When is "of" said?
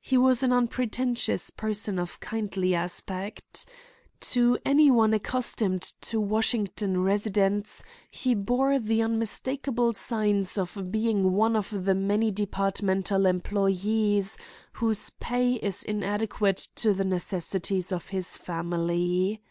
1.98-2.20, 10.56-10.92, 11.56-11.84, 17.90-18.10